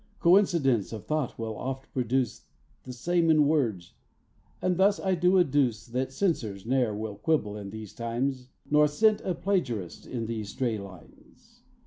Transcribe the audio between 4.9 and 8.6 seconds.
I do adduce That censors ne'er will quibble in these times,